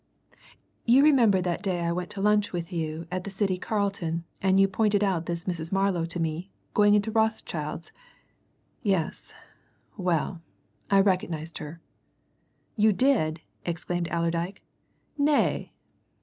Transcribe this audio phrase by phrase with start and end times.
[0.83, 4.59] You remember that day I went to lunch with you at the City Carlton, and
[4.59, 5.71] you pointed out this Mrs.
[5.71, 7.91] Marlow to me, going into Rothschild's?
[8.81, 9.31] Yes,
[9.97, 10.41] well
[10.89, 11.81] I recognized her."
[12.75, 14.63] "You did!" exclaimed Allerdyke.
[15.19, 15.71] "Nay!"